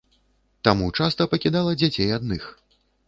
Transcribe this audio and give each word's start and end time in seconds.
Таму 0.67 0.87
часта 0.99 1.27
пакідала 1.33 1.77
дзяцей 1.83 2.09
адных. 2.19 2.43